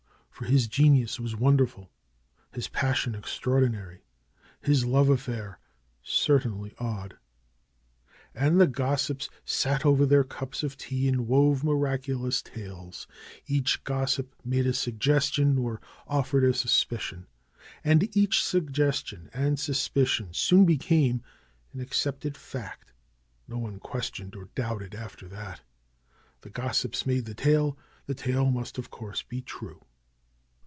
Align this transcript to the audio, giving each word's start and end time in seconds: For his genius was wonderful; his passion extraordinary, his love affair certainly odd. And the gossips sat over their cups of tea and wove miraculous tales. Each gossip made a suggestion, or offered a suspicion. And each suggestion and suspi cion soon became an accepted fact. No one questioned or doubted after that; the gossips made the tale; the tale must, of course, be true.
For 0.31 0.45
his 0.47 0.65
genius 0.67 1.19
was 1.19 1.35
wonderful; 1.35 1.91
his 2.51 2.67
passion 2.67 3.13
extraordinary, 3.13 4.01
his 4.59 4.85
love 4.87 5.07
affair 5.07 5.59
certainly 6.01 6.73
odd. 6.79 7.15
And 8.33 8.59
the 8.59 8.65
gossips 8.65 9.29
sat 9.45 9.85
over 9.85 10.03
their 10.03 10.23
cups 10.23 10.63
of 10.63 10.77
tea 10.77 11.07
and 11.07 11.27
wove 11.27 11.63
miraculous 11.63 12.41
tales. 12.41 13.05
Each 13.45 13.83
gossip 13.83 14.33
made 14.43 14.65
a 14.65 14.73
suggestion, 14.73 15.59
or 15.59 15.79
offered 16.07 16.43
a 16.43 16.55
suspicion. 16.55 17.27
And 17.83 18.09
each 18.17 18.43
suggestion 18.43 19.29
and 19.35 19.57
suspi 19.57 20.07
cion 20.07 20.33
soon 20.33 20.65
became 20.65 21.21
an 21.71 21.79
accepted 21.81 22.35
fact. 22.35 22.93
No 23.47 23.59
one 23.59 23.77
questioned 23.77 24.35
or 24.35 24.45
doubted 24.55 24.95
after 24.95 25.27
that; 25.27 25.61
the 26.39 26.49
gossips 26.49 27.05
made 27.05 27.25
the 27.25 27.35
tale; 27.35 27.77
the 28.07 28.15
tale 28.15 28.49
must, 28.49 28.79
of 28.79 28.89
course, 28.89 29.21
be 29.21 29.43
true. 29.43 29.83